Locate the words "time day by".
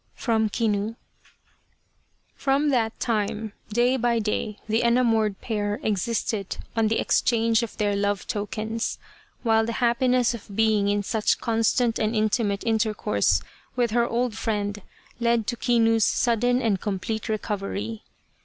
2.99-4.17